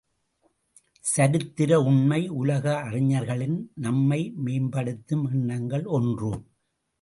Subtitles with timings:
[1.03, 6.31] சரித்திர உண்மை உலக அறிஞர்களின் நம்மை மேம்படுத்தும் எண்ணங்கள் ஒன்று.